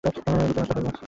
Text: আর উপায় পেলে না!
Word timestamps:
আর 0.03 0.13
উপায় 0.51 0.67
পেলে 0.69 0.81
না! 0.85 0.91